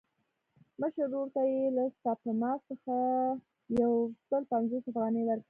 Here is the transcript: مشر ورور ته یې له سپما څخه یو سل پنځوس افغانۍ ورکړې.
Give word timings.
مشر 0.81 1.01
ورور 1.07 1.27
ته 1.35 1.41
یې 1.51 1.63
له 1.77 1.85
سپما 2.01 2.51
څخه 2.67 2.95
یو 3.81 3.91
سل 4.29 4.41
پنځوس 4.51 4.83
افغانۍ 4.91 5.23
ورکړې. 5.25 5.39